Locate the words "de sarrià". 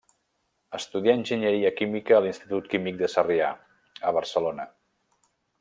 3.05-3.53